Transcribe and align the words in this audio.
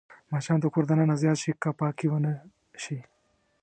مچان 0.31 0.57
د 0.61 0.65
کور 0.73 0.85
دننه 0.89 1.15
زیات 1.21 1.37
شي 1.43 1.51
که 1.61 1.69
پاکي 1.79 2.07
ونه 2.09 2.33
شي 2.83 2.97